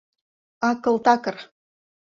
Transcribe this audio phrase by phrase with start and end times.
[0.69, 1.35] Акыл такыр!..